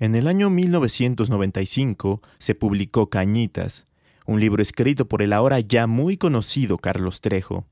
En 0.00 0.14
el 0.14 0.28
año 0.28 0.48
1995 0.48 2.22
se 2.38 2.54
publicó 2.54 3.10
Cañitas, 3.10 3.84
un 4.26 4.38
libro 4.38 4.62
escrito 4.62 5.08
por 5.08 5.22
el 5.22 5.32
ahora 5.32 5.58
ya 5.58 5.88
muy 5.88 6.16
conocido 6.16 6.78
Carlos 6.78 7.20
Trejo, 7.20 7.66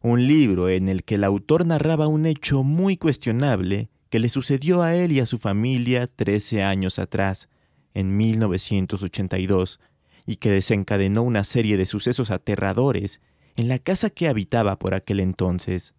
un 0.00 0.26
libro 0.26 0.70
en 0.70 0.88
el 0.88 1.04
que 1.04 1.16
el 1.16 1.24
autor 1.24 1.66
narraba 1.66 2.06
un 2.06 2.24
hecho 2.24 2.62
muy 2.62 2.96
cuestionable 2.96 3.90
que 4.08 4.20
le 4.20 4.30
sucedió 4.30 4.82
a 4.82 4.94
él 4.94 5.12
y 5.12 5.20
a 5.20 5.26
su 5.26 5.38
familia 5.38 6.06
13 6.06 6.62
años 6.62 6.98
atrás, 6.98 7.50
en 7.92 8.16
1982, 8.16 9.78
y 10.24 10.36
que 10.36 10.50
desencadenó 10.50 11.24
una 11.24 11.44
serie 11.44 11.76
de 11.76 11.84
sucesos 11.84 12.30
aterradores 12.30 13.20
en 13.54 13.68
la 13.68 13.78
casa 13.78 14.08
que 14.08 14.28
habitaba 14.28 14.78
por 14.78 14.94
aquel 14.94 15.20
entonces. 15.20 15.92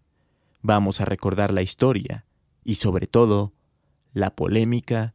Vamos 0.60 1.00
a 1.00 1.04
recordar 1.04 1.52
la 1.52 1.62
historia 1.62 2.24
y 2.64 2.76
sobre 2.76 3.06
todo 3.06 3.52
la 4.12 4.34
polémica 4.34 5.14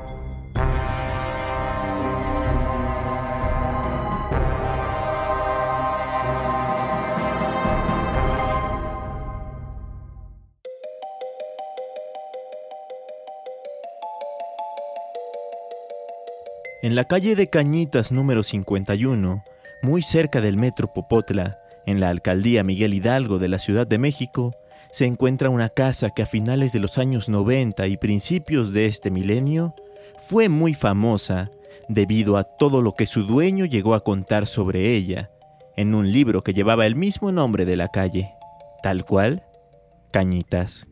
En 16.91 16.95
la 16.95 17.05
calle 17.05 17.37
de 17.37 17.49
Cañitas 17.49 18.11
número 18.11 18.43
51, 18.43 19.45
muy 19.81 20.01
cerca 20.01 20.41
del 20.41 20.57
metro 20.57 20.91
Popotla, 20.93 21.57
en 21.85 22.01
la 22.01 22.09
alcaldía 22.09 22.65
Miguel 22.65 22.93
Hidalgo 22.93 23.39
de 23.39 23.47
la 23.47 23.59
Ciudad 23.59 23.87
de 23.87 23.97
México, 23.97 24.51
se 24.91 25.05
encuentra 25.05 25.49
una 25.49 25.69
casa 25.69 26.09
que 26.09 26.23
a 26.23 26.25
finales 26.25 26.73
de 26.73 26.79
los 26.79 26.97
años 26.97 27.29
90 27.29 27.87
y 27.87 27.95
principios 27.95 28.73
de 28.73 28.87
este 28.87 29.09
milenio 29.09 29.73
fue 30.27 30.49
muy 30.49 30.73
famosa 30.73 31.49
debido 31.87 32.35
a 32.35 32.43
todo 32.43 32.81
lo 32.81 32.93
que 32.93 33.05
su 33.05 33.23
dueño 33.23 33.63
llegó 33.63 33.95
a 33.95 34.03
contar 34.03 34.45
sobre 34.45 34.93
ella 34.93 35.31
en 35.77 35.95
un 35.95 36.11
libro 36.11 36.41
que 36.41 36.53
llevaba 36.53 36.85
el 36.85 36.97
mismo 36.97 37.31
nombre 37.31 37.63
de 37.63 37.77
la 37.77 37.87
calle, 37.87 38.33
tal 38.83 39.05
cual, 39.05 39.45
Cañitas. 40.11 40.89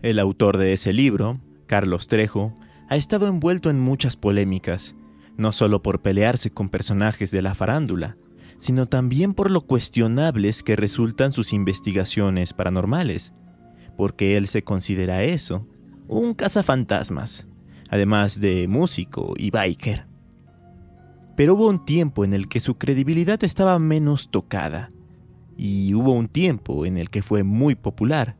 El 0.00 0.18
autor 0.18 0.56
de 0.56 0.72
ese 0.72 0.94
libro, 0.94 1.38
Carlos 1.66 2.08
Trejo, 2.08 2.54
ha 2.88 2.96
estado 2.96 3.26
envuelto 3.26 3.70
en 3.70 3.80
muchas 3.80 4.16
polémicas, 4.16 4.94
no 5.36 5.52
solo 5.52 5.82
por 5.82 6.02
pelearse 6.02 6.50
con 6.50 6.68
personajes 6.68 7.30
de 7.30 7.42
la 7.42 7.54
farándula, 7.54 8.16
sino 8.56 8.86
también 8.86 9.34
por 9.34 9.50
lo 9.50 9.62
cuestionables 9.62 10.62
que 10.62 10.76
resultan 10.76 11.32
sus 11.32 11.52
investigaciones 11.52 12.52
paranormales, 12.52 13.34
porque 13.96 14.36
él 14.36 14.46
se 14.46 14.62
considera 14.62 15.24
eso, 15.24 15.66
un 16.08 16.34
cazafantasmas, 16.34 17.48
además 17.90 18.40
de 18.40 18.68
músico 18.68 19.34
y 19.36 19.50
biker. 19.50 20.06
Pero 21.36 21.54
hubo 21.54 21.68
un 21.68 21.84
tiempo 21.84 22.24
en 22.24 22.32
el 22.32 22.48
que 22.48 22.60
su 22.60 22.78
credibilidad 22.78 23.42
estaba 23.42 23.78
menos 23.78 24.30
tocada, 24.30 24.92
y 25.56 25.94
hubo 25.94 26.12
un 26.12 26.28
tiempo 26.28 26.86
en 26.86 26.96
el 26.96 27.10
que 27.10 27.22
fue 27.22 27.42
muy 27.42 27.74
popular, 27.74 28.36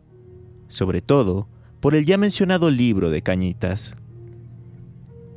sobre 0.69 1.03
todo 1.03 1.49
por 1.81 1.95
el 1.95 2.05
ya 2.07 2.19
mencionado 2.19 2.71
libro 2.71 3.11
de 3.11 3.23
Cañitas. 3.23 3.97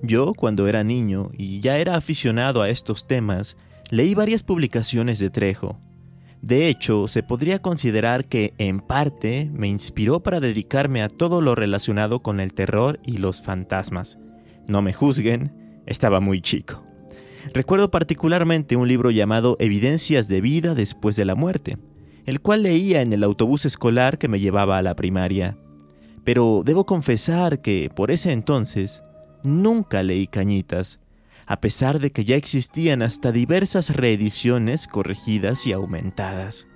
Yo, 0.03 0.33
cuando 0.33 0.67
era 0.67 0.83
niño 0.83 1.31
y 1.37 1.59
ya 1.59 1.77
era 1.77 1.95
aficionado 1.95 2.61
a 2.61 2.69
estos 2.69 3.07
temas, 3.07 3.57
leí 3.89 4.13
varias 4.13 4.43
publicaciones 4.43 5.19
de 5.19 5.29
Trejo. 5.29 5.79
De 6.41 6.67
hecho, 6.67 7.07
se 7.07 7.23
podría 7.23 7.59
considerar 7.59 8.25
que, 8.25 8.53
en 8.59 8.79
parte, 8.79 9.49
me 9.53 9.67
inspiró 9.67 10.21
para 10.21 10.39
dedicarme 10.39 11.01
a 11.01 11.09
todo 11.09 11.41
lo 11.41 11.55
relacionado 11.55 12.21
con 12.21 12.39
el 12.39 12.53
terror 12.53 12.99
y 13.03 13.17
los 13.17 13.41
fantasmas. 13.41 14.19
No 14.67 14.81
me 14.81 14.93
juzguen, 14.93 15.81
estaba 15.87 16.19
muy 16.19 16.41
chico. 16.41 16.83
Recuerdo 17.53 17.89
particularmente 17.89 18.75
un 18.75 18.87
libro 18.87 19.09
llamado 19.09 19.57
Evidencias 19.59 20.27
de 20.27 20.41
vida 20.41 20.75
después 20.75 21.15
de 21.15 21.25
la 21.25 21.33
muerte, 21.33 21.77
el 22.25 22.41
cual 22.41 22.63
leía 22.63 23.01
en 23.01 23.11
el 23.13 23.23
autobús 23.23 23.65
escolar 23.65 24.17
que 24.17 24.27
me 24.27 24.39
llevaba 24.39 24.77
a 24.77 24.81
la 24.81 24.95
primaria. 24.95 25.57
Pero 26.23 26.61
debo 26.65 26.85
confesar 26.85 27.61
que, 27.61 27.89
por 27.95 28.11
ese 28.11 28.33
entonces, 28.33 29.01
nunca 29.43 30.03
leí 30.03 30.27
Cañitas, 30.27 30.99
a 31.45 31.61
pesar 31.61 31.99
de 31.99 32.11
que 32.11 32.25
ya 32.25 32.35
existían 32.35 33.01
hasta 33.01 33.31
diversas 33.31 33.95
reediciones 33.95 34.87
corregidas 34.87 35.65
y 35.65 35.73
aumentadas. 35.73 36.67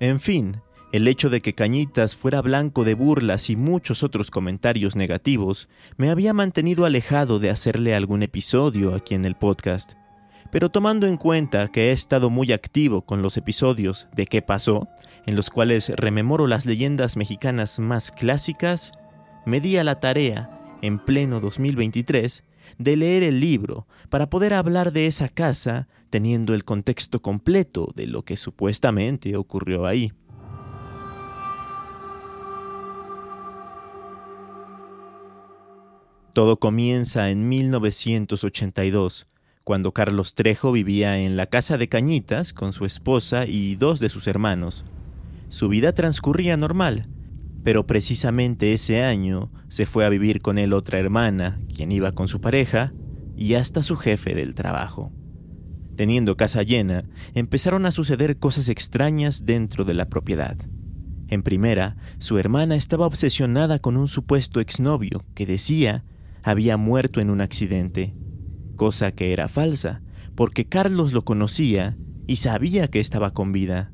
En 0.00 0.18
fin, 0.20 0.60
el 0.92 1.08
hecho 1.08 1.30
de 1.30 1.40
que 1.40 1.54
Cañitas 1.54 2.16
fuera 2.16 2.42
blanco 2.42 2.84
de 2.84 2.94
burlas 2.94 3.50
y 3.50 3.56
muchos 3.56 4.02
otros 4.02 4.30
comentarios 4.30 4.96
negativos 4.96 5.68
me 5.96 6.10
había 6.10 6.32
mantenido 6.32 6.84
alejado 6.84 7.38
de 7.38 7.50
hacerle 7.50 7.94
algún 7.94 8.22
episodio 8.22 8.94
aquí 8.94 9.14
en 9.14 9.24
el 9.24 9.34
podcast. 9.34 9.94
Pero 10.52 10.68
tomando 10.68 11.08
en 11.08 11.16
cuenta 11.16 11.66
que 11.68 11.88
he 11.88 11.92
estado 11.92 12.30
muy 12.30 12.52
activo 12.52 13.02
con 13.02 13.22
los 13.22 13.36
episodios 13.36 14.06
de 14.14 14.26
¿Qué 14.26 14.40
pasó?, 14.40 14.88
en 15.26 15.34
los 15.34 15.50
cuales 15.50 15.88
rememoro 15.96 16.46
las 16.46 16.64
leyendas 16.64 17.16
mexicanas 17.16 17.80
más 17.80 18.12
clásicas, 18.12 18.92
me 19.46 19.60
di 19.60 19.76
a 19.78 19.84
la 19.84 19.98
tarea 19.98 20.53
en 20.84 20.98
pleno 20.98 21.40
2023, 21.40 22.44
de 22.78 22.96
leer 22.96 23.22
el 23.22 23.40
libro 23.40 23.86
para 24.10 24.28
poder 24.28 24.52
hablar 24.52 24.92
de 24.92 25.06
esa 25.06 25.28
casa 25.28 25.88
teniendo 26.10 26.54
el 26.54 26.64
contexto 26.64 27.22
completo 27.22 27.90
de 27.96 28.06
lo 28.06 28.22
que 28.22 28.36
supuestamente 28.36 29.36
ocurrió 29.36 29.86
ahí. 29.86 30.12
Todo 36.34 36.58
comienza 36.58 37.30
en 37.30 37.48
1982, 37.48 39.26
cuando 39.62 39.92
Carlos 39.92 40.34
Trejo 40.34 40.72
vivía 40.72 41.18
en 41.20 41.36
la 41.36 41.46
casa 41.46 41.78
de 41.78 41.88
Cañitas 41.88 42.52
con 42.52 42.72
su 42.72 42.84
esposa 42.84 43.46
y 43.46 43.76
dos 43.76 44.00
de 44.00 44.08
sus 44.08 44.26
hermanos. 44.26 44.84
Su 45.48 45.68
vida 45.68 45.92
transcurría 45.92 46.56
normal, 46.56 47.06
pero 47.64 47.86
precisamente 47.86 48.74
ese 48.74 49.02
año 49.02 49.50
se 49.68 49.86
fue 49.86 50.04
a 50.04 50.10
vivir 50.10 50.40
con 50.40 50.58
él 50.58 50.74
otra 50.74 50.98
hermana, 50.98 51.58
quien 51.74 51.90
iba 51.90 52.12
con 52.12 52.28
su 52.28 52.40
pareja, 52.40 52.92
y 53.36 53.54
hasta 53.54 53.82
su 53.82 53.96
jefe 53.96 54.34
del 54.34 54.54
trabajo. 54.54 55.12
Teniendo 55.96 56.36
casa 56.36 56.62
llena, 56.62 57.08
empezaron 57.34 57.86
a 57.86 57.90
suceder 57.90 58.38
cosas 58.38 58.68
extrañas 58.68 59.46
dentro 59.46 59.84
de 59.84 59.94
la 59.94 60.08
propiedad. 60.10 60.56
En 61.28 61.42
primera, 61.42 61.96
su 62.18 62.38
hermana 62.38 62.76
estaba 62.76 63.06
obsesionada 63.06 63.78
con 63.78 63.96
un 63.96 64.08
supuesto 64.08 64.60
exnovio 64.60 65.24
que 65.34 65.46
decía 65.46 66.04
había 66.42 66.76
muerto 66.76 67.22
en 67.22 67.30
un 67.30 67.40
accidente, 67.40 68.14
cosa 68.76 69.12
que 69.12 69.32
era 69.32 69.48
falsa, 69.48 70.02
porque 70.34 70.66
Carlos 70.66 71.14
lo 71.14 71.24
conocía 71.24 71.96
y 72.26 72.36
sabía 72.36 72.88
que 72.88 73.00
estaba 73.00 73.32
con 73.32 73.52
vida 73.52 73.93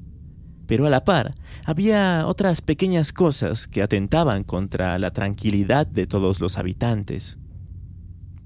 pero 0.70 0.86
a 0.86 0.90
la 0.90 1.02
par 1.02 1.34
había 1.64 2.28
otras 2.28 2.60
pequeñas 2.60 3.12
cosas 3.12 3.66
que 3.66 3.82
atentaban 3.82 4.44
contra 4.44 4.96
la 5.00 5.10
tranquilidad 5.10 5.84
de 5.84 6.06
todos 6.06 6.38
los 6.38 6.58
habitantes. 6.58 7.40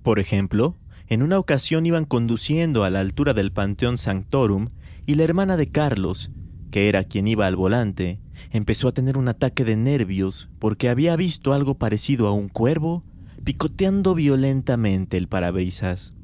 Por 0.03 0.19
ejemplo, 0.19 0.75
en 1.07 1.23
una 1.23 1.39
ocasión 1.39 1.85
iban 1.85 2.07
conduciendo 2.07 2.83
a 2.83 2.89
la 2.89 3.01
altura 3.01 3.35
del 3.35 3.53
Panteón 3.53 3.99
Sanctorum 3.99 4.69
y 5.05 5.17
la 5.17 5.25
hermana 5.25 5.59
de 5.59 5.71
Carlos, 5.71 6.31
que 6.71 6.89
era 6.89 7.05
quien 7.05 7.29
iba 7.29 7.47
al 7.47 7.57
volante, 7.57 8.21
empezó 8.53 8.89
a 8.89 8.93
tener 8.93 9.19
un 9.19 9.29
ataque 9.29 9.67
de 9.67 9.77
nervios 9.77 10.49
porque 10.59 10.89
había 10.89 11.17
visto 11.17 11.53
algo 11.53 11.75
parecido 11.75 12.27
a 12.27 12.33
un 12.33 12.49
cuervo 12.49 13.05
picoteando 13.45 14.15
violentamente 14.15 15.19
el 15.19 15.29
parabrisas. 15.29 16.15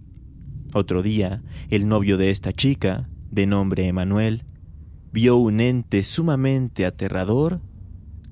Otro 0.73 1.03
día, 1.03 1.43
el 1.69 1.89
novio 1.89 2.17
de 2.17 2.31
esta 2.31 2.55
chica, 2.55 3.11
de 3.31 3.47
nombre 3.47 3.87
Emanuel, 3.87 4.45
vio 5.13 5.37
un 5.37 5.61
ente 5.61 6.03
sumamente 6.03 6.87
aterrador 6.87 7.61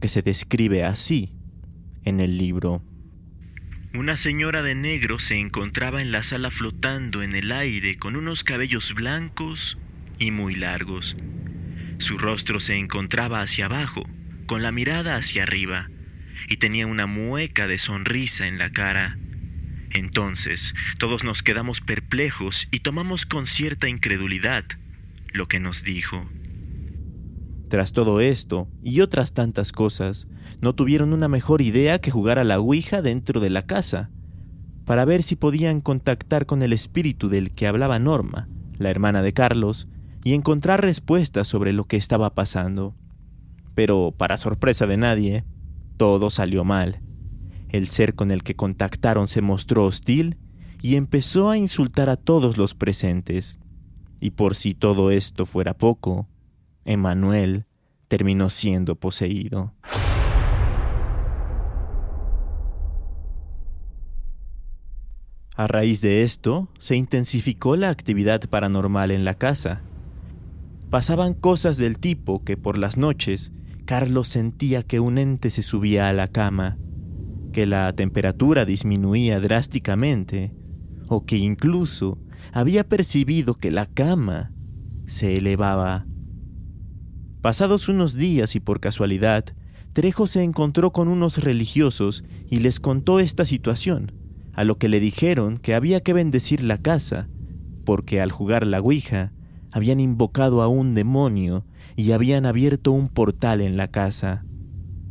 que 0.01 0.09
se 0.09 0.23
describe 0.23 0.85
así 0.85 1.33
en 2.05 2.21
el 2.21 2.39
libro. 2.39 2.83
Una 3.95 4.17
señora 4.17 4.63
de 4.63 4.75
negro 4.75 5.19
se 5.19 5.37
encontraba 5.37 6.01
en 6.03 6.13
la 6.13 6.23
sala 6.23 6.51
flotando 6.51 7.23
en 7.23 7.35
el 7.35 7.51
aire 7.51 7.97
con 7.97 8.17
unos 8.17 8.45
cabellos 8.45 8.95
blancos 8.95 9.79
y 10.19 10.31
muy 10.31 10.55
largos. 10.55 11.17
Su 11.99 12.17
rostro 12.17 12.61
se 12.61 12.77
encontraba 12.77 13.41
hacia 13.41 13.65
abajo, 13.65 14.09
con 14.47 14.63
la 14.63 14.71
mirada 14.71 15.17
hacia 15.17 15.43
arriba, 15.43 15.91
y 16.49 16.59
tenía 16.59 16.87
una 16.87 17.07
mueca 17.07 17.67
de 17.67 17.79
sonrisa 17.79 18.47
en 18.47 18.59
la 18.59 18.71
cara. 18.71 19.17
Entonces, 19.91 20.75
todos 20.99 21.25
nos 21.25 21.43
quedamos 21.43 21.81
perplejos 21.81 22.69
y 22.71 22.81
tomamos 22.81 23.27
con 23.27 23.47
cierta 23.47 23.89
incredulidad 23.89 24.65
lo 25.33 25.49
que 25.49 25.61
nos 25.61 25.83
dijo. 25.83 26.29
Tras 27.69 27.93
todo 27.93 28.21
esto 28.21 28.67
y 28.83 29.03
otras 29.03 29.35
tantas 29.35 29.73
cosas, 29.73 30.27
no 30.61 30.75
tuvieron 30.75 31.13
una 31.13 31.29
mejor 31.29 31.61
idea 31.61 32.01
que 32.01 32.11
jugar 32.11 32.39
a 32.39 32.45
la 32.45 32.59
Ouija 32.59 33.03
dentro 33.03 33.41
de 33.41 33.51
la 33.51 33.63
casa, 33.63 34.11
para 34.87 35.05
ver 35.05 35.23
si 35.23 35.37
podían 35.37 35.83
contactar 35.83 36.47
con 36.47 36.63
el 36.63 36.73
espíritu 36.73 37.29
del 37.29 37.53
que 37.53 37.67
hablaba 37.67 37.99
Norma, 37.99 38.49
la 38.79 38.89
hermana 38.89 39.21
de 39.21 39.35
Carlos, 39.35 39.87
y 40.25 40.33
encontrar 40.33 40.81
respuestas 40.81 41.47
sobre 41.47 41.75
lo 41.75 41.85
que 41.85 41.99
estaba 41.99 42.35
pasando. 42.35 42.97
Pero, 43.75 44.15
para 44.17 44.39
sorpresa 44.39 44.87
de 44.87 44.97
nadie, 44.97 45.45
todo 45.99 46.31
salió 46.31 46.65
mal. 46.65 47.03
El 47.69 47.87
ser 47.87 48.15
con 48.15 48.31
el 48.31 48.43
que 48.43 48.57
contactaron 48.57 49.29
se 49.29 49.43
mostró 49.43 49.85
hostil 49.85 50.39
y 50.81 50.97
empezó 50.97 51.51
a 51.51 51.59
insultar 51.59 52.09
a 52.09 52.17
todos 52.17 52.57
los 52.57 52.75
presentes. 52.75 53.59
Y 54.21 54.31
por 54.31 54.55
si 54.55 54.75
todo 54.75 55.11
esto 55.11 55.45
fuera 55.45 55.75
poco, 55.75 56.29
Emanuel 56.89 57.67
terminó 58.09 58.49
siendo 58.49 58.97
poseído. 58.97 59.75
A 65.55 65.67
raíz 65.67 66.01
de 66.01 66.23
esto, 66.23 66.69
se 66.79 66.97
intensificó 66.97 67.77
la 67.77 67.91
actividad 67.91 68.41
paranormal 68.49 69.11
en 69.11 69.25
la 69.27 69.35
casa. 69.35 69.83
Pasaban 70.89 71.35
cosas 71.35 71.77
del 71.77 71.99
tipo 71.99 72.43
que 72.43 72.57
por 72.57 72.79
las 72.79 72.97
noches 72.97 73.53
Carlos 73.85 74.29
sentía 74.29 74.83
que 74.83 74.99
un 74.99 75.19
ente 75.19 75.51
se 75.51 75.63
subía 75.63 76.09
a 76.09 76.15
la 76.15 76.29
cama, 76.29 76.79
que 77.53 77.67
la 77.67 77.93
temperatura 77.93 78.65
disminuía 78.65 79.41
drásticamente, 79.41 80.55
o 81.09 81.27
que 81.27 81.37
incluso 81.37 82.17
había 82.53 82.89
percibido 82.89 83.55
que 83.55 83.71
la 83.71 83.85
cama 83.85 84.53
se 85.07 85.37
elevaba. 85.37 86.07
Pasados 87.41 87.89
unos 87.89 88.15
días 88.15 88.57
y 88.57 88.61
por 88.61 88.81
casualidad, 88.81 89.45
Trejo 89.93 90.27
se 90.27 90.43
encontró 90.43 90.93
con 90.93 91.09
unos 91.09 91.39
religiosos 91.39 92.25
y 92.51 92.59
les 92.59 92.81
contó 92.81 93.21
esta 93.21 93.45
situación, 93.45 94.13
a 94.55 94.65
lo 94.65 94.77
que 94.79 94.89
le 94.89 94.99
dijeron 94.99 95.57
que 95.57 95.75
había 95.75 96.01
que 96.01 96.13
bendecir 96.13 96.65
la 96.65 96.79
casa, 96.79 97.29
porque 97.85 98.21
al 98.21 98.33
jugar 98.33 98.67
la 98.67 98.81
Ouija 98.81 99.33
habían 99.71 100.01
invocado 100.01 100.63
a 100.63 100.69
un 100.69 100.95
demonio 100.95 101.65
y 101.95 102.13
habían 102.13 102.45
abierto 102.45 102.91
un 102.91 103.09
portal 103.09 103.61
en 103.61 103.77
la 103.77 103.89
casa. 103.89 104.45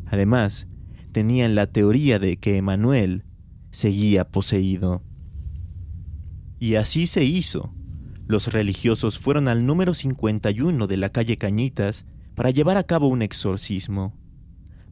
Además, 0.05 0.67
tenían 1.13 1.55
la 1.55 1.67
teoría 1.67 2.19
de 2.19 2.37
que 2.37 2.57
Emanuel 2.57 3.23
seguía 3.71 4.27
poseído. 4.27 5.01
Y 6.59 6.75
así 6.75 7.07
se 7.07 7.23
hizo. 7.23 7.73
Los 8.27 8.51
religiosos 8.51 9.17
fueron 9.17 9.47
al 9.47 9.65
número 9.65 9.93
51 9.93 10.87
de 10.87 10.97
la 10.97 11.09
calle 11.09 11.37
Cañitas 11.37 12.05
para 12.37 12.51
llevar 12.51 12.77
a 12.77 12.83
cabo 12.83 13.07
un 13.07 13.23
exorcismo. 13.23 14.15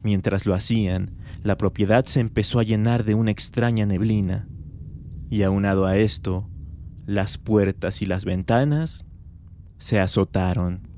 Mientras 0.02 0.46
lo 0.46 0.54
hacían, 0.54 1.12
la 1.44 1.56
propiedad 1.56 2.04
se 2.04 2.18
empezó 2.18 2.58
a 2.58 2.64
llenar 2.64 3.04
de 3.04 3.14
una 3.14 3.30
extraña 3.30 3.86
neblina. 3.86 4.48
Y 5.30 5.44
aunado 5.44 5.86
a 5.86 5.96
esto, 5.96 6.50
las 7.06 7.38
puertas 7.38 8.02
y 8.02 8.06
las 8.06 8.24
ventanas 8.24 9.04
se 9.78 10.00
azotaron. 10.00 10.88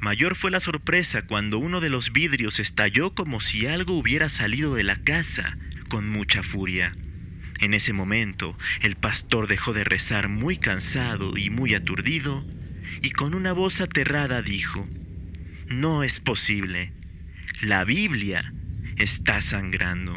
Mayor 0.00 0.34
fue 0.34 0.50
la 0.50 0.58
sorpresa 0.58 1.22
cuando 1.22 1.60
uno 1.60 1.80
de 1.80 1.90
los 1.90 2.12
vidrios 2.12 2.58
estalló 2.58 3.14
como 3.14 3.40
si 3.40 3.68
algo 3.68 3.96
hubiera 3.96 4.28
salido 4.28 4.74
de 4.74 4.82
la 4.82 4.96
casa 4.96 5.56
con 5.88 6.10
mucha 6.10 6.42
furia. 6.42 6.90
En 7.60 7.72
ese 7.72 7.92
momento, 7.92 8.56
el 8.82 8.96
pastor 8.96 9.46
dejó 9.46 9.74
de 9.74 9.84
rezar 9.84 10.28
muy 10.28 10.56
cansado 10.56 11.36
y 11.36 11.50
muy 11.50 11.74
aturdido, 11.74 12.44
y 13.00 13.12
con 13.12 13.34
una 13.34 13.52
voz 13.52 13.80
aterrada 13.80 14.42
dijo, 14.42 14.88
no 15.70 16.02
es 16.02 16.18
posible. 16.20 16.92
La 17.62 17.84
Biblia 17.84 18.52
está 18.98 19.40
sangrando. 19.40 20.14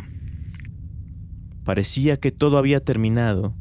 Parecía 1.63 2.17
que 2.17 2.31
todo 2.31 2.57
había 2.57 2.83
terminado, 2.83 3.55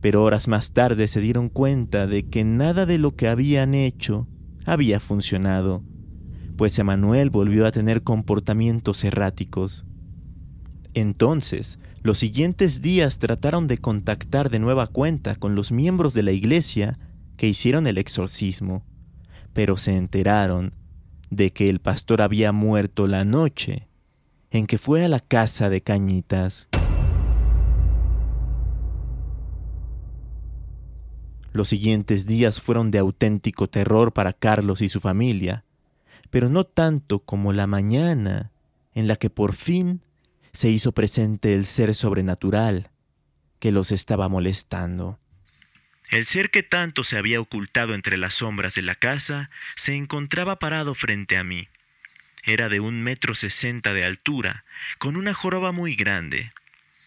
pero 0.00 0.22
horas 0.22 0.48
más 0.48 0.72
tarde 0.72 1.08
se 1.08 1.20
dieron 1.20 1.48
cuenta 1.48 2.06
de 2.06 2.28
que 2.28 2.44
nada 2.44 2.86
de 2.86 2.98
lo 2.98 3.16
que 3.16 3.28
habían 3.28 3.74
hecho 3.74 4.28
había 4.64 5.00
funcionado, 5.00 5.82
pues 6.56 6.78
Emanuel 6.78 7.30
volvió 7.30 7.66
a 7.66 7.72
tener 7.72 8.02
comportamientos 8.02 9.02
erráticos. 9.02 9.84
Entonces, 10.94 11.80
los 12.02 12.18
siguientes 12.18 12.82
días 12.82 13.18
trataron 13.18 13.66
de 13.66 13.78
contactar 13.78 14.48
de 14.48 14.60
nueva 14.60 14.86
cuenta 14.86 15.34
con 15.34 15.56
los 15.56 15.72
miembros 15.72 16.14
de 16.14 16.22
la 16.22 16.32
iglesia 16.32 16.96
que 17.36 17.48
hicieron 17.48 17.86
el 17.86 17.98
exorcismo, 17.98 18.84
pero 19.52 19.76
se 19.76 19.96
enteraron 19.96 20.72
de 21.32 21.50
que 21.50 21.70
el 21.70 21.80
pastor 21.80 22.20
había 22.20 22.52
muerto 22.52 23.06
la 23.06 23.24
noche 23.24 23.88
en 24.50 24.66
que 24.66 24.76
fue 24.76 25.02
a 25.02 25.08
la 25.08 25.18
casa 25.18 25.70
de 25.70 25.80
Cañitas. 25.80 26.68
Los 31.52 31.70
siguientes 31.70 32.26
días 32.26 32.60
fueron 32.60 32.90
de 32.90 32.98
auténtico 32.98 33.66
terror 33.66 34.12
para 34.12 34.34
Carlos 34.34 34.82
y 34.82 34.90
su 34.90 35.00
familia, 35.00 35.64
pero 36.28 36.50
no 36.50 36.64
tanto 36.64 37.20
como 37.20 37.54
la 37.54 37.66
mañana 37.66 38.52
en 38.92 39.06
la 39.06 39.16
que 39.16 39.30
por 39.30 39.54
fin 39.54 40.02
se 40.52 40.68
hizo 40.68 40.92
presente 40.92 41.54
el 41.54 41.64
ser 41.64 41.94
sobrenatural 41.94 42.90
que 43.58 43.72
los 43.72 43.90
estaba 43.90 44.28
molestando. 44.28 45.18
El 46.12 46.26
ser 46.26 46.50
que 46.50 46.62
tanto 46.62 47.04
se 47.04 47.16
había 47.16 47.40
ocultado 47.40 47.94
entre 47.94 48.18
las 48.18 48.34
sombras 48.34 48.74
de 48.74 48.82
la 48.82 48.94
casa 48.94 49.48
se 49.76 49.96
encontraba 49.96 50.58
parado 50.58 50.94
frente 50.94 51.38
a 51.38 51.42
mí. 51.42 51.68
Era 52.44 52.68
de 52.68 52.80
un 52.80 53.02
metro 53.02 53.34
sesenta 53.34 53.94
de 53.94 54.04
altura, 54.04 54.66
con 54.98 55.16
una 55.16 55.32
joroba 55.32 55.72
muy 55.72 55.94
grande. 55.94 56.50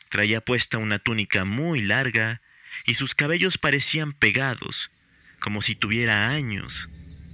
Traía 0.09 0.41
puesta 0.41 0.79
una 0.79 0.97
túnica 0.97 1.45
muy 1.45 1.83
larga 1.83 2.41
y 2.87 2.95
sus 2.95 3.13
cabellos 3.13 3.59
parecían 3.59 4.11
pegados, 4.11 4.89
como 5.39 5.61
si 5.61 5.75
tuviera 5.75 6.29
años 6.29 6.89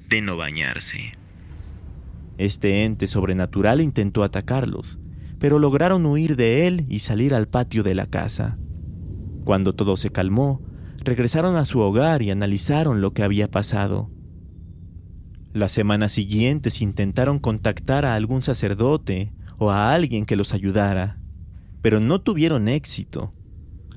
de 0.09 0.21
no 0.21 0.35
bañarse. 0.35 1.17
Este 2.37 2.83
ente 2.83 3.07
sobrenatural 3.07 3.79
intentó 3.79 4.25
atacarlos, 4.25 4.99
pero 5.39 5.57
lograron 5.57 6.05
huir 6.05 6.35
de 6.35 6.67
él 6.67 6.85
y 6.89 6.99
salir 6.99 7.33
al 7.33 7.47
patio 7.47 7.81
de 7.81 7.95
la 7.95 8.07
casa. 8.07 8.57
Cuando 9.45 9.73
todo 9.73 9.95
se 9.95 10.11
calmó, 10.11 10.69
regresaron 11.01 11.55
a 11.55 11.65
su 11.65 11.79
hogar 11.79 12.21
y 12.21 12.31
analizaron 12.31 13.01
lo 13.01 13.11
que 13.11 13.23
había 13.23 13.49
pasado. 13.49 14.09
Las 15.53 15.71
semanas 15.71 16.13
siguientes 16.13 16.81
intentaron 16.81 17.39
contactar 17.39 18.05
a 18.05 18.15
algún 18.15 18.41
sacerdote 18.41 19.33
o 19.57 19.71
a 19.71 19.93
alguien 19.93 20.25
que 20.25 20.35
los 20.35 20.53
ayudara, 20.53 21.19
pero 21.81 21.99
no 21.99 22.21
tuvieron 22.21 22.67
éxito, 22.67 23.33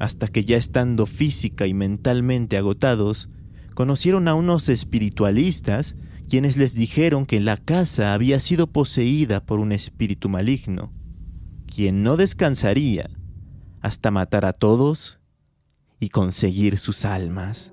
hasta 0.00 0.26
que 0.26 0.44
ya 0.44 0.56
estando 0.56 1.06
física 1.06 1.66
y 1.66 1.74
mentalmente 1.74 2.56
agotados, 2.56 3.28
conocieron 3.74 4.26
a 4.26 4.34
unos 4.34 4.68
espiritualistas 4.68 5.96
quienes 6.28 6.56
les 6.56 6.74
dijeron 6.74 7.26
que 7.26 7.40
la 7.40 7.56
casa 7.56 8.14
había 8.14 8.40
sido 8.40 8.66
poseída 8.66 9.44
por 9.44 9.60
un 9.60 9.72
espíritu 9.72 10.28
maligno, 10.28 10.92
quien 11.66 12.02
no 12.02 12.16
descansaría 12.16 13.10
hasta 13.80 14.10
matar 14.10 14.46
a 14.46 14.54
todos 14.54 15.20
y 16.04 16.10
conseguir 16.10 16.78
sus 16.78 17.06
almas. 17.06 17.72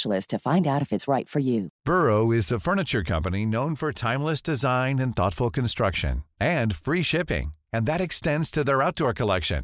specialist 0.00 0.30
to 0.30 0.38
find 0.38 0.66
out 0.66 0.82
if 0.82 0.92
it's 0.92 1.08
right 1.08 1.28
for 1.28 1.40
you. 1.40 1.68
Burrow 1.84 2.32
is 2.32 2.52
a 2.52 2.60
furniture 2.60 3.04
company 3.04 3.46
known 3.46 3.76
for 3.76 3.92
timeless 3.92 4.42
design 4.42 4.98
and 4.98 5.14
thoughtful 5.16 5.50
construction 5.50 6.22
and 6.40 6.74
free 6.74 7.04
shipping, 7.04 7.52
and 7.72 7.86
that 7.86 8.00
extends 8.00 8.50
to 8.50 8.64
their 8.64 8.82
outdoor 8.82 9.12
collection. 9.14 9.62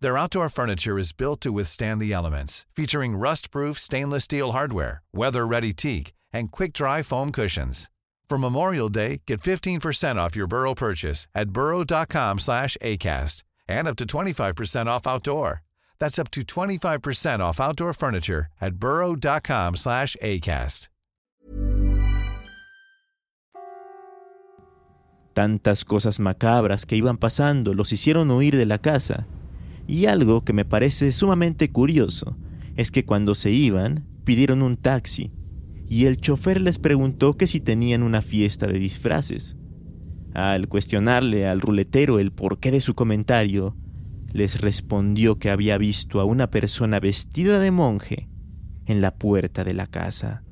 Their 0.00 0.18
outdoor 0.18 0.48
furniture 0.48 0.98
is 0.98 1.16
built 1.16 1.40
to 1.40 1.52
withstand 1.52 2.00
the 2.00 2.12
elements, 2.12 2.66
featuring 2.76 3.16
rust-proof 3.16 3.78
stainless 3.78 4.24
steel 4.24 4.52
hardware, 4.52 5.02
weather-ready 5.12 5.72
teak, 5.72 6.12
and 6.32 6.52
quick-dry 6.52 7.02
foam 7.02 7.32
cushions. 7.32 7.90
For 8.28 8.38
Memorial 8.38 8.90
Day, 8.90 9.22
get 9.26 9.40
15% 9.40 10.18
off 10.20 10.36
your 10.36 10.46
Burrow 10.46 10.74
purchase 10.74 11.26
at 11.34 11.48
burrow.com 11.48 12.38
slash 12.38 12.76
ACAST 12.82 13.42
and 13.68 13.88
up 13.88 13.96
to 13.96 14.04
25% 14.04 14.86
off 14.86 15.06
outdoor. 15.06 15.62
That's 16.00 16.18
up 16.18 16.30
to 16.32 16.42
25% 16.42 17.40
off 17.40 17.60
outdoor 17.60 17.92
furniture 17.92 18.46
at 18.60 18.74
burrow.com 18.74 19.76
slash 19.76 20.16
ACAST. 20.22 20.88
Tantas 25.34 25.84
cosas 25.84 26.18
macabras 26.18 26.84
que 26.84 26.96
iban 26.96 27.16
pasando 27.16 27.72
los 27.72 27.92
hicieron 27.92 28.30
huir 28.32 28.56
de 28.56 28.66
la 28.66 28.78
casa. 28.78 29.28
Y 29.86 30.06
algo 30.06 30.42
que 30.44 30.52
me 30.52 30.64
parece 30.64 31.12
sumamente 31.12 31.70
curioso 31.70 32.36
es 32.76 32.90
que 32.90 33.04
cuando 33.04 33.36
se 33.36 33.52
iban, 33.52 34.04
pidieron 34.24 34.62
un 34.62 34.76
taxi 34.76 35.30
y 35.88 36.04
el 36.04 36.18
chofer 36.18 36.60
les 36.60 36.78
preguntó 36.78 37.36
que 37.36 37.46
si 37.46 37.60
tenían 37.60 38.02
una 38.02 38.20
fiesta 38.20 38.66
de 38.66 38.78
disfraces. 38.78 39.56
Al 40.34 40.68
cuestionarle 40.68 41.48
al 41.48 41.60
ruletero 41.60 42.18
el 42.18 42.32
porqué 42.32 42.70
de 42.70 42.80
su 42.80 42.94
comentario, 42.94 43.74
les 44.32 44.60
respondió 44.60 45.38
que 45.38 45.50
había 45.50 45.78
visto 45.78 46.20
a 46.20 46.24
una 46.24 46.50
persona 46.50 47.00
vestida 47.00 47.58
de 47.58 47.70
monje 47.70 48.28
en 48.86 49.00
la 49.00 49.14
puerta 49.16 49.64
de 49.64 49.74
la 49.74 49.86
casa. 49.86 50.42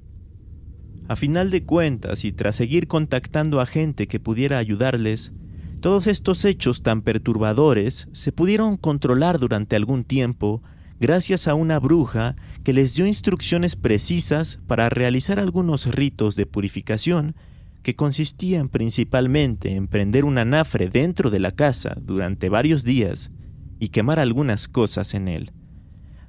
A 1.08 1.16
final 1.16 1.50
de 1.50 1.64
cuentas, 1.64 2.24
y 2.24 2.32
tras 2.32 2.56
seguir 2.56 2.88
contactando 2.88 3.60
a 3.60 3.66
gente 3.66 4.08
que 4.08 4.18
pudiera 4.18 4.58
ayudarles, 4.58 5.32
todos 5.80 6.06
estos 6.06 6.44
hechos 6.44 6.82
tan 6.82 7.02
perturbadores 7.02 8.08
se 8.12 8.32
pudieron 8.32 8.76
controlar 8.76 9.38
durante 9.38 9.76
algún 9.76 10.04
tiempo 10.04 10.62
gracias 10.98 11.46
a 11.46 11.54
una 11.54 11.78
bruja 11.78 12.34
que 12.64 12.72
les 12.72 12.94
dio 12.94 13.06
instrucciones 13.06 13.76
precisas 13.76 14.58
para 14.66 14.88
realizar 14.88 15.38
algunos 15.38 15.86
ritos 15.86 16.34
de 16.34 16.46
purificación 16.46 17.36
que 17.82 17.94
consistían 17.94 18.68
principalmente 18.68 19.76
en 19.76 19.86
prender 19.86 20.24
un 20.24 20.38
anafre 20.38 20.88
dentro 20.88 21.30
de 21.30 21.38
la 21.38 21.52
casa 21.52 21.94
durante 22.02 22.48
varios 22.48 22.82
días 22.82 23.30
y 23.78 23.88
quemar 23.88 24.18
algunas 24.18 24.68
cosas 24.68 25.14
en 25.14 25.28
él, 25.28 25.52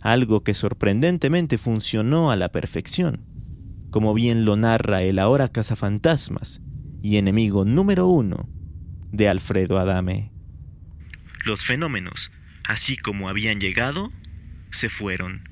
algo 0.01 0.43
que 0.43 0.53
sorprendentemente 0.53 1.57
funcionó 1.57 2.31
a 2.31 2.35
la 2.35 2.49
perfección, 2.51 3.25
como 3.89 4.13
bien 4.13 4.45
lo 4.45 4.55
narra 4.55 5.01
el 5.01 5.19
ahora 5.19 5.47
cazafantasmas 5.47 6.61
y 7.01 7.17
enemigo 7.17 7.65
número 7.65 8.07
uno 8.07 8.49
de 9.11 9.29
Alfredo 9.29 9.79
Adame. 9.79 10.31
Los 11.45 11.63
fenómenos, 11.63 12.31
así 12.65 12.97
como 12.97 13.29
habían 13.29 13.59
llegado, 13.59 14.11
se 14.71 14.89
fueron. 14.89 15.49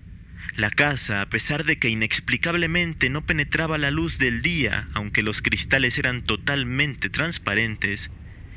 La 0.55 0.69
casa, 0.69 1.21
a 1.21 1.29
pesar 1.29 1.65
de 1.65 1.79
que 1.79 1.89
inexplicablemente 1.89 3.09
no 3.09 3.25
penetraba 3.25 3.77
la 3.77 3.91
luz 3.91 4.19
del 4.19 4.41
día, 4.41 4.87
aunque 4.93 5.23
los 5.23 5.41
cristales 5.41 5.97
eran 5.97 6.23
totalmente 6.23 7.09
transparentes, 7.09 8.11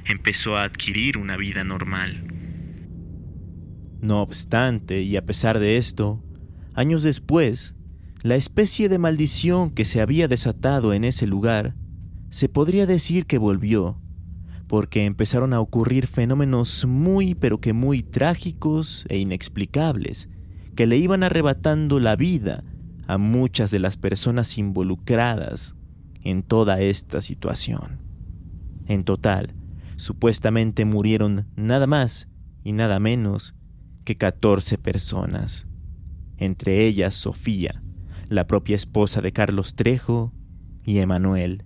empezó 0.04 0.56
a 0.56 0.64
adquirir 0.64 1.18
una 1.18 1.36
vida 1.36 1.64
normal. 1.64 2.37
No 4.00 4.22
obstante, 4.22 5.02
y 5.02 5.16
a 5.16 5.24
pesar 5.26 5.58
de 5.58 5.76
esto, 5.76 6.22
años 6.74 7.02
después, 7.02 7.74
la 8.22 8.36
especie 8.36 8.88
de 8.88 8.98
maldición 8.98 9.70
que 9.70 9.84
se 9.84 10.00
había 10.00 10.28
desatado 10.28 10.92
en 10.92 11.04
ese 11.04 11.26
lugar 11.26 11.74
se 12.30 12.48
podría 12.48 12.86
decir 12.86 13.26
que 13.26 13.38
volvió, 13.38 14.00
porque 14.66 15.04
empezaron 15.04 15.52
a 15.52 15.60
ocurrir 15.60 16.06
fenómenos 16.06 16.84
muy 16.84 17.34
pero 17.34 17.60
que 17.60 17.72
muy 17.72 18.02
trágicos 18.02 19.06
e 19.08 19.18
inexplicables 19.18 20.28
que 20.76 20.86
le 20.86 20.96
iban 20.96 21.22
arrebatando 21.22 21.98
la 21.98 22.14
vida 22.14 22.62
a 23.08 23.18
muchas 23.18 23.70
de 23.70 23.80
las 23.80 23.96
personas 23.96 24.58
involucradas 24.58 25.74
en 26.22 26.42
toda 26.42 26.80
esta 26.80 27.20
situación. 27.20 27.98
En 28.86 29.02
total, 29.02 29.54
supuestamente 29.96 30.84
murieron 30.84 31.48
nada 31.56 31.86
más 31.86 32.28
y 32.62 32.72
nada 32.72 33.00
menos 33.00 33.54
que 34.08 34.16
14 34.16 34.78
personas, 34.78 35.66
entre 36.38 36.86
ellas 36.86 37.14
Sofía, 37.14 37.82
la 38.30 38.46
propia 38.46 38.74
esposa 38.74 39.20
de 39.20 39.32
Carlos 39.32 39.74
Trejo, 39.74 40.32
y 40.82 41.00
Emanuel, 41.00 41.64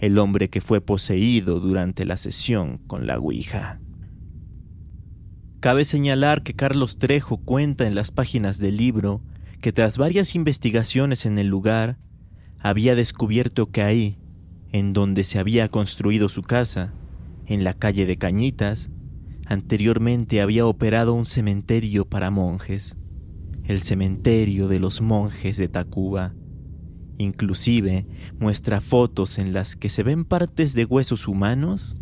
el 0.00 0.18
hombre 0.18 0.50
que 0.50 0.60
fue 0.60 0.80
poseído 0.80 1.60
durante 1.60 2.04
la 2.04 2.16
sesión 2.16 2.78
con 2.88 3.06
la 3.06 3.16
Ouija. 3.16 3.80
Cabe 5.60 5.84
señalar 5.84 6.42
que 6.42 6.52
Carlos 6.52 6.98
Trejo 6.98 7.36
cuenta 7.36 7.86
en 7.86 7.94
las 7.94 8.10
páginas 8.10 8.58
del 8.58 8.76
libro 8.76 9.22
que 9.60 9.70
tras 9.70 9.98
varias 9.98 10.34
investigaciones 10.34 11.26
en 11.26 11.38
el 11.38 11.46
lugar, 11.46 12.00
había 12.58 12.96
descubierto 12.96 13.70
que 13.70 13.82
ahí, 13.82 14.18
en 14.72 14.92
donde 14.92 15.22
se 15.22 15.38
había 15.38 15.68
construido 15.68 16.28
su 16.28 16.42
casa, 16.42 16.92
en 17.46 17.62
la 17.62 17.72
calle 17.72 18.04
de 18.04 18.16
Cañitas, 18.16 18.90
Anteriormente 19.50 20.42
había 20.42 20.66
operado 20.66 21.14
un 21.14 21.24
cementerio 21.24 22.04
para 22.06 22.30
monjes, 22.30 22.98
el 23.64 23.80
cementerio 23.80 24.68
de 24.68 24.78
los 24.78 25.00
monjes 25.00 25.56
de 25.56 25.68
Tacuba. 25.68 26.34
Inclusive 27.16 28.06
muestra 28.38 28.82
fotos 28.82 29.38
en 29.38 29.54
las 29.54 29.74
que 29.74 29.88
se 29.88 30.02
ven 30.02 30.26
partes 30.26 30.74
de 30.74 30.84
huesos 30.84 31.26
humanos 31.26 31.96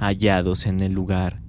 hallados 0.00 0.64
en 0.64 0.80
el 0.80 0.94
lugar. 0.94 1.42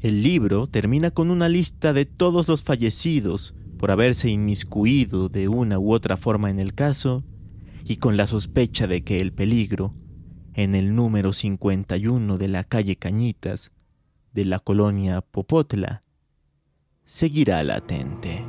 El 0.00 0.22
libro 0.22 0.68
termina 0.68 1.10
con 1.10 1.30
una 1.30 1.50
lista 1.50 1.92
de 1.92 2.06
todos 2.06 2.48
los 2.48 2.62
fallecidos 2.62 3.54
por 3.76 3.90
haberse 3.90 4.30
inmiscuido 4.30 5.28
de 5.28 5.48
una 5.48 5.78
u 5.78 5.92
otra 5.92 6.16
forma 6.16 6.48
en 6.48 6.60
el 6.60 6.72
caso 6.72 7.24
y 7.84 7.96
con 7.96 8.16
la 8.16 8.26
sospecha 8.26 8.86
de 8.86 9.02
que 9.02 9.20
el 9.20 9.34
peligro, 9.34 9.92
en 10.54 10.74
el 10.74 10.94
número 10.94 11.34
51 11.34 12.38
de 12.38 12.48
la 12.48 12.64
calle 12.64 12.96
Cañitas, 12.96 13.72
de 14.38 14.44
la 14.44 14.60
colonia 14.60 15.20
Popotla 15.20 16.04
seguirá 17.04 17.60
latente. 17.64 18.44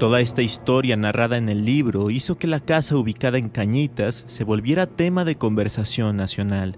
Toda 0.00 0.20
esta 0.20 0.42
historia 0.42 0.96
narrada 0.96 1.36
en 1.36 1.48
el 1.48 1.64
libro 1.64 2.10
hizo 2.10 2.38
que 2.38 2.48
la 2.48 2.58
casa 2.58 2.96
ubicada 2.96 3.38
en 3.38 3.50
Cañitas 3.50 4.24
se 4.26 4.42
volviera 4.42 4.88
tema 4.88 5.24
de 5.24 5.36
conversación 5.38 6.16
nacional. 6.16 6.76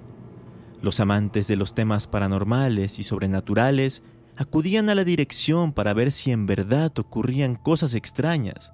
Los 0.82 1.00
amantes 1.00 1.48
de 1.48 1.56
los 1.56 1.74
temas 1.74 2.06
paranormales 2.06 2.98
y 2.98 3.02
sobrenaturales 3.02 4.02
acudían 4.38 4.88
a 4.88 4.94
la 4.94 5.02
dirección 5.02 5.72
para 5.72 5.92
ver 5.92 6.12
si 6.12 6.30
en 6.30 6.46
verdad 6.46 6.96
ocurrían 6.96 7.56
cosas 7.56 7.94
extrañas 7.94 8.72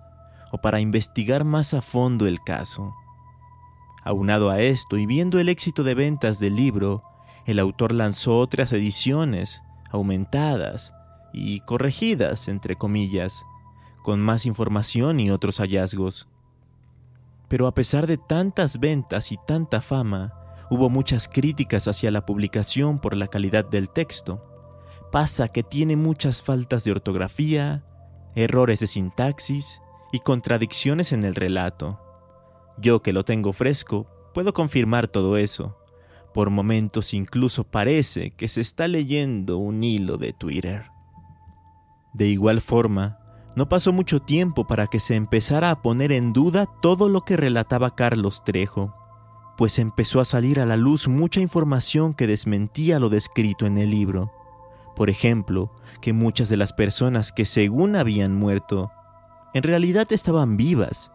o 0.53 0.59
para 0.59 0.79
investigar 0.79 1.45
más 1.45 1.73
a 1.73 1.81
fondo 1.81 2.27
el 2.27 2.41
caso. 2.43 2.95
Aunado 4.05 4.51
a 4.51 4.61
esto 4.61 4.99
y 4.99 5.07
viendo 5.07 5.41
el 5.41 5.49
éxito 5.49 5.83
de 5.83 5.95
ventas 5.95 6.39
del 6.39 6.55
libro, 6.55 7.03
el 7.47 7.59
autor 7.59 7.93
lanzó 7.93 8.39
otras 8.39 8.75
ediciones, 8.75 9.63
aumentadas 9.91 10.93
y 11.33 11.61
corregidas, 11.61 12.49
entre 12.49 12.77
comillas, 12.77 13.47
con 14.03 14.21
más 14.21 14.45
información 14.45 15.19
y 15.19 15.31
otros 15.31 15.61
hallazgos. 15.61 16.29
Pero 17.49 17.67
a 17.67 17.73
pesar 17.73 18.07
de 18.07 18.19
tantas 18.19 18.81
ventas 18.81 19.33
y 19.33 19.39
tanta 19.47 19.81
fama, 19.81 20.35
hubo 20.69 20.91
muchas 20.91 21.27
críticas 21.27 21.89
hacia 21.89 22.11
la 22.11 22.27
publicación 22.27 22.99
por 22.99 23.17
la 23.17 23.29
calidad 23.29 23.65
del 23.65 23.89
texto 23.89 24.54
pasa 25.15 25.47
que 25.47 25.63
tiene 25.63 25.95
muchas 25.95 26.43
faltas 26.43 26.83
de 26.83 26.91
ortografía, 26.91 27.85
errores 28.35 28.81
de 28.81 28.89
sintaxis 28.89 29.81
y 30.11 30.19
contradicciones 30.19 31.13
en 31.13 31.25
el 31.25 31.37
relato. 31.37 32.01
Yo 32.79 33.01
que 33.01 33.13
lo 33.13 33.25
tengo 33.25 33.53
fresco, 33.53 34.09
puedo 34.35 34.53
confirmar 34.53 35.07
todo 35.07 35.37
eso. 35.37 35.79
Por 36.33 36.51
momentos 36.51 37.15
incluso 37.15 37.63
parece 37.63 38.33
que 38.33 38.49
se 38.49 38.61
está 38.61 38.89
leyendo 38.89 39.59
un 39.59 39.85
hilo 39.85 40.17
de 40.17 40.33
Twitter. 40.33 40.87
De 42.13 42.27
igual 42.27 42.61
forma, 42.61 43.21
no 43.55 43.69
pasó 43.69 43.93
mucho 43.93 44.19
tiempo 44.19 44.67
para 44.67 44.89
que 44.89 44.99
se 44.99 45.15
empezara 45.15 45.71
a 45.71 45.81
poner 45.81 46.11
en 46.11 46.33
duda 46.33 46.67
todo 46.83 47.09
lo 47.09 47.21
que 47.21 47.37
relataba 47.37 47.95
Carlos 47.95 48.43
Trejo, 48.43 48.93
pues 49.57 49.79
empezó 49.79 50.19
a 50.19 50.25
salir 50.25 50.59
a 50.59 50.67
la 50.67 50.77
luz 50.77 51.07
mucha 51.07 51.41
información 51.41 52.15
que 52.15 52.27
desmentía 52.27 52.99
lo 52.99 53.11
descrito 53.11 53.65
en 53.67 53.79
el 53.79 53.93
libro. 53.93 54.44
Por 54.95 55.11
ejemplo, 55.11 55.73
que 56.01 56.13
muchas 56.13 56.49
de 56.49 56.57
las 56.57 56.73
personas 56.73 57.33
que 57.33 57.45
según 57.45 57.97
habían 57.97 58.35
muerto, 58.35 58.93
en 59.55 59.63
realidad 59.63 60.07
estaban 60.11 60.57
vivas, 60.57 61.11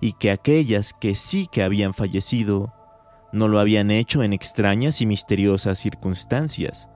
y 0.00 0.12
que 0.12 0.30
aquellas 0.30 0.92
que 0.92 1.14
sí 1.14 1.48
que 1.50 1.62
habían 1.62 1.94
fallecido, 1.94 2.72
no 3.32 3.48
lo 3.48 3.58
habían 3.58 3.90
hecho 3.90 4.22
en 4.22 4.32
extrañas 4.32 5.00
y 5.00 5.06
misteriosas 5.06 5.78
circunstancias, 5.78 6.88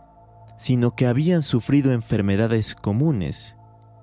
sino 0.58 0.94
que 0.94 1.06
habían 1.06 1.42
sufrido 1.42 1.92
enfermedades 1.92 2.74
comunes 2.74 3.56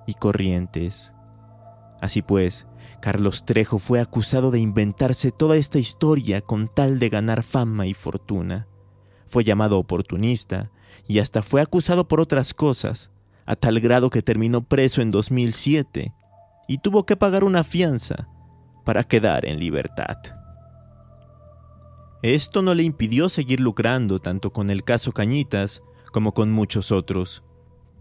y 0.07 0.15
corrientes. 0.15 1.13
Así 2.01 2.21
pues, 2.21 2.67
Carlos 3.01 3.45
Trejo 3.45 3.77
fue 3.79 3.99
acusado 3.99 4.49
de 4.51 4.59
inventarse 4.59 5.31
toda 5.31 5.57
esta 5.57 5.79
historia 5.79 6.41
con 6.41 6.67
tal 6.67 6.99
de 6.99 7.09
ganar 7.09 7.43
fama 7.43 7.85
y 7.85 7.93
fortuna. 7.93 8.67
Fue 9.27 9.43
llamado 9.43 9.77
oportunista 9.77 10.71
y 11.07 11.19
hasta 11.19 11.41
fue 11.41 11.61
acusado 11.61 12.07
por 12.07 12.19
otras 12.19 12.53
cosas, 12.53 13.11
a 13.45 13.55
tal 13.55 13.79
grado 13.79 14.09
que 14.09 14.21
terminó 14.21 14.63
preso 14.63 15.01
en 15.01 15.11
2007 15.11 16.13
y 16.67 16.77
tuvo 16.79 17.05
que 17.05 17.15
pagar 17.15 17.43
una 17.43 17.63
fianza 17.63 18.27
para 18.85 19.03
quedar 19.03 19.45
en 19.45 19.59
libertad. 19.59 20.17
Esto 22.23 22.61
no 22.61 22.73
le 22.73 22.83
impidió 22.83 23.29
seguir 23.29 23.59
lucrando 23.59 24.19
tanto 24.19 24.51
con 24.51 24.69
el 24.69 24.83
caso 24.83 25.11
Cañitas 25.11 25.81
como 26.11 26.33
con 26.33 26.51
muchos 26.51 26.91
otros 26.91 27.43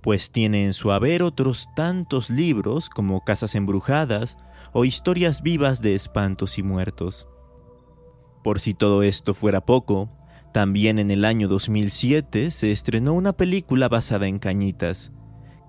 pues 0.07 0.31
tiene 0.31 0.65
en 0.65 0.73
su 0.73 0.93
haber 0.93 1.25
otros 1.25 1.67
tantos 1.75 2.31
libros 2.31 2.89
como 2.89 3.25
Casas 3.25 3.57
Embrujadas 3.57 4.37
o 4.73 4.85
Historias 4.85 5.43
vivas 5.43 5.83
de 5.83 5.97
espantos 5.97 6.59
y 6.59 6.63
muertos. 6.63 7.27
Por 8.45 8.61
si 8.61 8.73
todo 8.73 9.03
esto 9.03 9.35
fuera 9.35 9.67
poco, 9.67 10.09
también 10.57 10.99
en 10.99 11.11
el 11.11 11.27
año 11.27 11.49
2007 11.49 12.51
se 12.51 12.73
estrenó 12.73 13.13
una 13.13 13.35
película 13.35 13.91
basada 13.91 14.27
en 14.27 14.39
cañitas, 14.39 15.13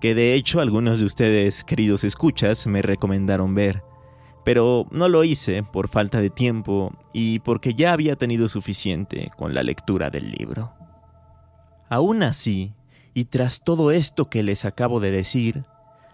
que 0.00 0.14
de 0.14 0.32
hecho 0.32 0.62
algunos 0.62 0.98
de 0.98 1.04
ustedes, 1.04 1.62
queridos 1.62 2.04
escuchas, 2.04 2.66
me 2.66 2.80
recomendaron 2.80 3.54
ver, 3.54 3.82
pero 4.46 4.86
no 4.90 5.10
lo 5.10 5.24
hice 5.24 5.62
por 5.62 5.88
falta 5.88 6.22
de 6.22 6.30
tiempo 6.30 6.96
y 7.12 7.40
porque 7.40 7.74
ya 7.74 7.92
había 7.92 8.16
tenido 8.16 8.48
suficiente 8.48 9.30
con 9.36 9.52
la 9.52 9.62
lectura 9.62 10.08
del 10.08 10.30
libro. 10.30 10.72
Aún 11.90 12.22
así, 12.22 12.72
y 13.12 13.26
tras 13.26 13.60
todo 13.60 13.90
esto 13.90 14.30
que 14.30 14.42
les 14.42 14.64
acabo 14.64 15.00
de 15.00 15.10
decir, 15.10 15.66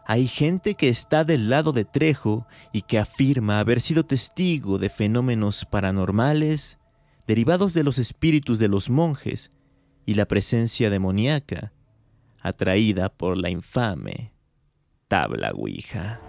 hay 0.05 0.27
gente 0.27 0.75
que 0.75 0.89
está 0.89 1.23
del 1.23 1.49
lado 1.49 1.73
de 1.73 1.85
Trejo 1.85 2.49
y 2.73 2.83
que 2.83 2.99
afirma 2.99 3.61
haber 3.61 3.81
sido 3.81 4.05
testigo 4.05 4.79
de 4.79 4.89
fenómenos 4.89 5.65
paranormales 5.65 6.81
derivados 7.27 7.75
de 7.75 7.85
los 7.85 7.99
espíritus 7.99 8.59
de 8.59 8.69
los 8.69 8.91
monjes 8.91 9.51
y 10.07 10.15
la 10.15 10.27
presencia 10.27 10.91
demoníaca 10.91 11.73
atraída 12.41 13.09
por 13.09 13.37
la 13.39 13.51
infame 13.51 14.35
tabla 15.09 15.53
Ouija. 15.55 16.21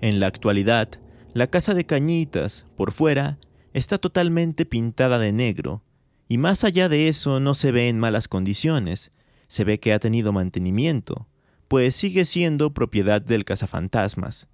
En 0.00 0.20
la 0.20 0.28
actualidad, 0.28 0.88
la 1.34 1.48
casa 1.48 1.74
de 1.74 1.84
Cañitas, 1.84 2.64
por 2.76 2.92
fuera, 2.92 3.38
está 3.76 3.98
totalmente 3.98 4.64
pintada 4.64 5.18
de 5.18 5.34
negro, 5.34 5.82
y 6.28 6.38
más 6.38 6.64
allá 6.64 6.88
de 6.88 7.08
eso 7.08 7.40
no 7.40 7.52
se 7.52 7.72
ve 7.72 7.90
en 7.90 8.00
malas 8.00 8.26
condiciones, 8.26 9.12
se 9.48 9.64
ve 9.64 9.78
que 9.78 9.92
ha 9.92 9.98
tenido 9.98 10.32
mantenimiento, 10.32 11.28
pues 11.68 11.94
sigue 11.94 12.24
siendo 12.24 12.72
propiedad 12.72 13.20
del 13.20 13.44
cazafantasmas, 13.44 14.48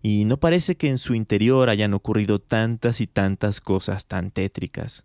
y 0.00 0.26
no 0.26 0.38
parece 0.38 0.76
que 0.76 0.88
en 0.88 0.98
su 0.98 1.16
interior 1.16 1.70
hayan 1.70 1.92
ocurrido 1.92 2.38
tantas 2.38 3.00
y 3.00 3.08
tantas 3.08 3.60
cosas 3.60 4.06
tan 4.06 4.30
tétricas. 4.30 5.04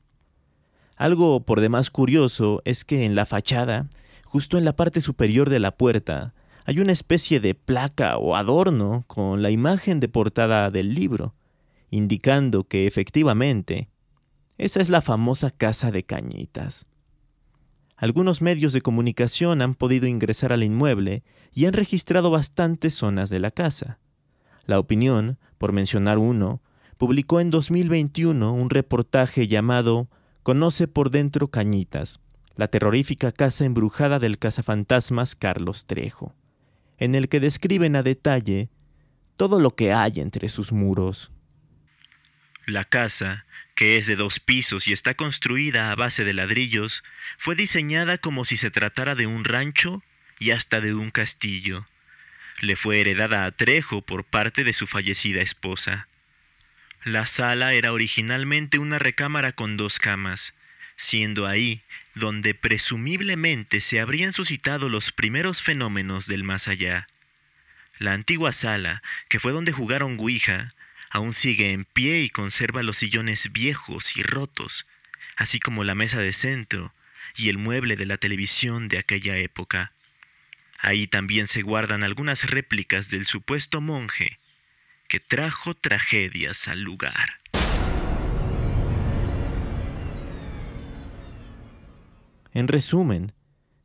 Algo 0.96 1.44
por 1.44 1.60
demás 1.60 1.90
curioso 1.90 2.62
es 2.66 2.86
que 2.86 3.06
en 3.06 3.16
la 3.16 3.26
fachada, 3.26 3.90
justo 4.24 4.60
en 4.60 4.66
la 4.66 4.76
parte 4.76 5.02
superior 5.02 5.50
de 5.50 5.58
la 5.58 5.76
puerta, 5.76 6.36
hay 6.66 6.80
una 6.80 6.92
especie 6.92 7.40
de 7.40 7.56
placa 7.56 8.18
o 8.18 8.36
adorno 8.36 9.04
con 9.08 9.42
la 9.42 9.50
imagen 9.50 10.00
de 10.00 10.10
portada 10.10 10.70
del 10.70 10.94
libro, 10.94 11.34
indicando 11.94 12.64
que 12.64 12.88
efectivamente 12.88 13.88
esa 14.58 14.82
es 14.82 14.90
la 14.90 15.02
famosa 15.02 15.50
casa 15.52 15.92
de 15.92 16.04
cañitas. 16.04 16.86
Algunos 17.96 18.42
medios 18.42 18.74
de 18.74 18.82
comunicación 18.82 19.62
han 19.62 19.76
podido 19.76 20.08
ingresar 20.08 20.54
al 20.54 20.64
inmueble 20.64 21.24
y 21.54 21.66
han 21.66 21.74
registrado 21.74 22.32
bastantes 22.32 22.94
zonas 22.96 23.30
de 23.30 23.40
la 23.40 23.52
casa. 23.52 24.00
La 24.66 24.80
opinión, 24.80 25.38
por 25.58 25.72
mencionar 25.72 26.18
uno, 26.18 26.62
publicó 26.98 27.40
en 27.40 27.50
2021 27.50 28.54
un 28.54 28.70
reportaje 28.70 29.48
llamado 29.48 30.10
Conoce 30.44 30.88
por 30.88 31.12
dentro 31.12 31.50
Cañitas, 31.50 32.20
la 32.56 32.68
terrorífica 32.68 33.32
casa 33.32 33.66
embrujada 33.66 34.20
del 34.20 34.38
cazafantasmas 34.38 35.36
Carlos 35.36 35.86
Trejo 35.86 36.34
en 36.98 37.16
el 37.16 37.30
que 37.30 37.40
describen 37.40 37.96
a 37.96 38.04
detalle 38.04 38.70
todo 39.36 39.60
lo 39.60 39.76
que 39.76 39.92
hay 39.92 40.22
entre 40.22 40.48
sus 40.48 40.72
muros. 40.72 41.32
La 42.66 42.86
casa, 42.86 43.46
que 43.76 43.98
es 43.98 44.06
de 44.06 44.16
dos 44.16 44.40
pisos 44.40 44.88
y 44.88 44.94
está 44.94 45.16
construida 45.16 45.92
a 45.92 45.96
base 45.96 46.24
de 46.24 46.34
ladrillos, 46.34 47.04
fue 47.38 47.56
diseñada 47.56 48.18
como 48.18 48.46
si 48.46 48.56
se 48.56 48.72
tratara 48.72 49.16
de 49.16 49.28
un 49.28 49.44
rancho 49.44 50.02
y 50.40 50.52
hasta 50.52 50.80
de 50.80 50.94
un 50.94 51.12
castillo. 51.12 51.88
Le 52.62 52.76
fue 52.78 53.02
heredada 53.02 53.46
a 53.46 53.52
Trejo 53.52 54.02
por 54.02 54.24
parte 54.24 54.64
de 54.64 54.72
su 54.72 54.88
fallecida 54.88 55.42
esposa. 55.42 56.08
La 57.04 57.28
sala 57.28 57.74
era 57.74 57.92
originalmente 57.92 58.80
una 58.80 58.98
recámara 58.98 59.52
con 59.52 59.76
dos 59.76 60.00
camas, 60.00 60.54
siendo 60.96 61.48
ahí 61.48 61.84
donde 62.16 62.54
presumiblemente 62.54 63.82
se 63.82 64.00
habrían 64.00 64.32
suscitado 64.32 64.88
los 64.88 65.12
primeros 65.12 65.62
fenómenos 65.62 66.28
del 66.28 66.46
más 66.46 66.70
allá. 66.70 67.08
La 68.00 68.14
antigua 68.14 68.54
sala, 68.54 69.04
que 69.28 69.40
fue 69.40 69.52
donde 69.52 69.74
jugaron 69.74 70.18
Ouija, 70.18 70.74
aún 71.14 71.32
sigue 71.32 71.72
en 71.72 71.86
pie 71.86 72.22
y 72.22 72.30
conserva 72.30 72.82
los 72.82 72.98
sillones 72.98 73.52
viejos 73.52 74.18
y 74.18 74.24
rotos, 74.24 74.88
así 75.38 75.60
como 75.60 75.84
la 75.84 75.94
mesa 75.94 76.20
de 76.20 76.34
centro 76.34 76.92
y 77.36 77.50
el 77.50 77.60
mueble 77.60 77.96
de 77.96 78.08
la 78.08 78.18
televisión 78.18 78.90
de 78.90 78.98
aquella 78.98 79.38
época. 79.38 79.94
Ahí 80.80 81.06
también 81.06 81.46
se 81.46 81.62
guardan 81.62 82.04
algunas 82.04 82.50
réplicas 82.50 83.12
del 83.12 83.28
supuesto 83.28 83.80
monje 83.80 84.40
que 85.08 85.20
trajo 85.20 85.76
tragedias 85.76 86.68
al 86.68 86.82
lugar. 86.82 87.40
En 92.54 92.68
resumen, 92.68 93.34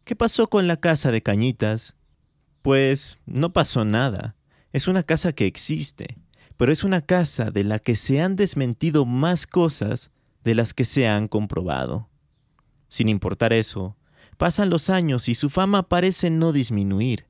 ¿qué 0.05 0.17
pasó 0.17 0.49
con 0.49 0.67
la 0.67 0.81
casa 0.81 1.11
de 1.11 1.23
Cañitas? 1.23 1.95
Pues 2.63 3.19
no 3.27 3.53
pasó 3.53 3.85
nada. 3.85 4.35
Es 4.73 4.89
una 4.89 5.03
casa 5.03 5.35
que 5.35 5.47
existe, 5.47 6.17
pero 6.59 6.73
es 6.73 6.85
una 6.85 7.01
casa 7.01 7.51
de 7.51 7.65
la 7.65 7.79
que 7.79 7.97
se 7.97 8.21
han 8.21 8.37
desmentido 8.37 9.07
más 9.07 9.47
cosas 9.47 10.11
de 10.43 10.57
las 10.57 10.75
que 10.75 10.85
se 10.85 11.07
han 11.07 11.29
comprobado. 11.29 12.09
Sin 12.89 13.09
importar 13.09 13.53
eso, 13.53 13.97
pasan 14.37 14.69
los 14.69 14.91
años 14.91 15.29
y 15.29 15.37
su 15.37 15.51
fama 15.51 15.89
parece 15.89 16.31
no 16.31 16.53
disminuir, 16.53 17.27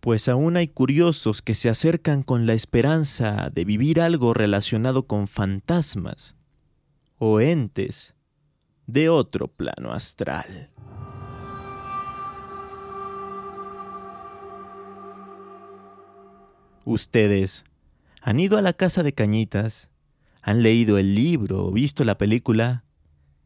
pues 0.00 0.28
aún 0.28 0.58
hay 0.58 0.68
curiosos 0.68 1.40
que 1.40 1.54
se 1.54 1.70
acercan 1.70 2.22
con 2.22 2.46
la 2.46 2.52
esperanza 2.52 3.50
de 3.50 3.64
vivir 3.64 4.02
algo 4.02 4.34
relacionado 4.34 5.06
con 5.06 5.28
fantasmas 5.28 6.36
o 7.16 7.40
entes 7.40 8.16
de 8.86 9.08
otro 9.08 9.48
plano 9.48 9.92
astral. 9.92 10.70
¿Ustedes 16.84 17.64
han 18.20 18.40
ido 18.40 18.58
a 18.58 18.62
la 18.62 18.72
casa 18.72 19.02
de 19.02 19.12
Cañitas? 19.12 19.90
¿Han 20.42 20.62
leído 20.62 20.98
el 20.98 21.14
libro 21.14 21.66
o 21.66 21.72
visto 21.72 22.04
la 22.04 22.18
película? 22.18 22.84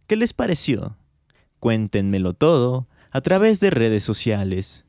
¿Qué 0.06 0.16
les 0.16 0.32
pareció? 0.32 0.96
Cuéntenmelo 1.58 2.34
todo 2.34 2.88
a 3.10 3.20
través 3.20 3.60
de 3.60 3.70
redes 3.70 4.04
sociales. 4.04 4.84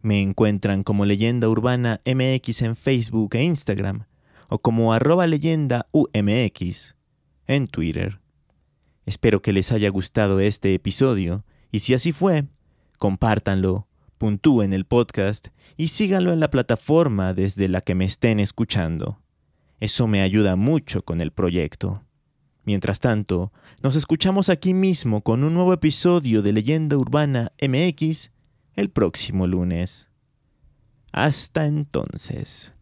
Me 0.00 0.20
encuentran 0.20 0.82
como 0.82 1.04
Leyenda 1.04 1.48
Urbana 1.48 2.00
MX 2.04 2.62
en 2.62 2.76
Facebook 2.76 3.36
e 3.36 3.44
Instagram 3.44 4.06
o 4.48 4.58
como 4.58 4.92
arroba 4.92 5.26
leyenda 5.26 5.86
UMX 5.92 6.96
en 7.46 7.68
Twitter. 7.68 8.20
Espero 9.06 9.42
que 9.42 9.52
les 9.52 9.72
haya 9.72 9.88
gustado 9.88 10.40
este 10.40 10.74
episodio 10.74 11.44
y 11.70 11.80
si 11.80 11.94
así 11.94 12.12
fue, 12.12 12.44
compártanlo, 12.98 13.88
puntúen 14.22 14.72
el 14.72 14.84
podcast 14.84 15.48
y 15.76 15.88
síganlo 15.88 16.32
en 16.32 16.38
la 16.38 16.48
plataforma 16.48 17.34
desde 17.34 17.66
la 17.66 17.80
que 17.80 17.96
me 17.96 18.04
estén 18.04 18.38
escuchando. 18.38 19.18
Eso 19.80 20.06
me 20.06 20.22
ayuda 20.22 20.54
mucho 20.54 21.02
con 21.02 21.20
el 21.20 21.32
proyecto. 21.32 22.04
Mientras 22.62 23.00
tanto, 23.00 23.52
nos 23.82 23.96
escuchamos 23.96 24.48
aquí 24.48 24.74
mismo 24.74 25.22
con 25.22 25.42
un 25.42 25.54
nuevo 25.54 25.72
episodio 25.72 26.40
de 26.40 26.52
Leyenda 26.52 26.96
Urbana 26.96 27.50
MX 27.60 28.30
el 28.76 28.90
próximo 28.90 29.48
lunes. 29.48 30.08
Hasta 31.10 31.66
entonces. 31.66 32.72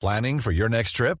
Planning 0.00 0.40
for 0.40 0.52
your 0.52 0.68
next 0.68 0.96
trip? 0.96 1.20